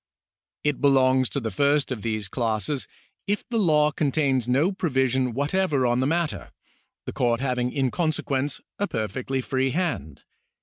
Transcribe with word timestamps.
It 0.63 0.81
belongs 0.81 1.29
to 1.29 1.39
the 1.39 1.51
first 1.51 1.91
of 1.91 2.01
these 2.01 2.27
classes, 2.27 2.87
if 3.27 3.47
the 3.49 3.59
law 3.59 3.91
con 3.91 4.11
tains 4.11 4.47
no 4.47 4.71
provision 4.71 5.35
whatever 5.35 5.85
on 5.85 5.99
the 5.99 6.07
matter, 6.07 6.49
the 7.05 7.13
court 7.13 7.39
having 7.39 7.71
in 7.71 7.91
consequence 7.91 8.61
a 8.79 8.87
perfectly 8.87 9.41
free 9.41 9.69
hand. 9.69 10.23